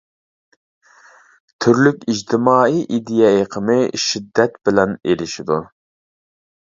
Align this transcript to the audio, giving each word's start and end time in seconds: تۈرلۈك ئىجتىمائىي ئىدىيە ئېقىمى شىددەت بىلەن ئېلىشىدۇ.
تۈرلۈك 1.65 2.07
ئىجتىمائىي 2.13 2.81
ئىدىيە 2.97 3.29
ئېقىمى 3.41 3.79
شىددەت 4.07 4.59
بىلەن 4.71 4.97
ئېلىشىدۇ. 5.11 5.61